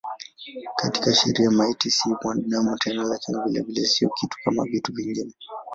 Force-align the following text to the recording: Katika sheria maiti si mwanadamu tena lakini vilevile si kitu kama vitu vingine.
Katika 0.75 1.13
sheria 1.13 1.51
maiti 1.51 1.91
si 1.91 2.09
mwanadamu 2.23 2.77
tena 2.77 3.03
lakini 3.03 3.41
vilevile 3.45 3.85
si 3.87 4.09
kitu 4.09 4.37
kama 4.43 4.63
vitu 4.63 4.93
vingine. 4.93 5.33